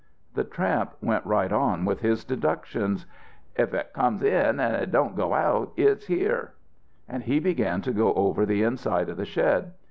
"The 0.33 0.43
tramp 0.43 0.95
went 0.99 1.27
right 1.27 1.51
on 1.51 1.85
with 1.85 1.99
his 2.01 2.23
deductions: 2.25 3.05
"'If 3.55 3.71
it 3.75 3.93
come 3.93 4.23
in 4.23 4.59
and 4.59 4.91
didn't 4.91 5.15
go 5.15 5.35
out, 5.35 5.73
it's 5.77 6.07
here.' 6.07 6.55
"And 7.07 7.21
he 7.21 7.37
began 7.39 7.83
to 7.83 7.93
go 7.93 8.11
over 8.15 8.43
the 8.43 8.63
inside 8.63 9.09
of 9.09 9.17
the 9.17 9.25
shed. 9.25 9.73